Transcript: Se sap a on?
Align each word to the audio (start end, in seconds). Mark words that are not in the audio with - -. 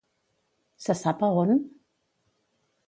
Se 0.85 0.95
sap 1.01 1.21
a 1.27 1.31
on? 1.43 1.55